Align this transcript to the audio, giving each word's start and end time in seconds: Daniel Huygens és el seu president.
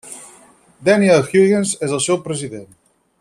Daniel 0.89 1.21
Huygens 1.27 1.75
és 1.89 1.95
el 1.99 2.03
seu 2.09 2.21
president. 2.27 2.69